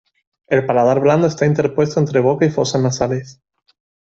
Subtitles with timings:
[0.47, 3.39] El paladar blando está interpuesto entre boca y fosas nasales.